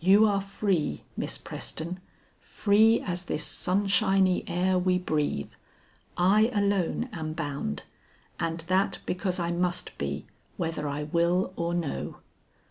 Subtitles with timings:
[0.00, 2.00] You are free, Miss Preston,
[2.42, 5.52] free as this sunshiny air we breathe;
[6.18, 7.84] I alone am bound,
[8.38, 10.26] and that because I must be
[10.58, 12.16] whether I will or no."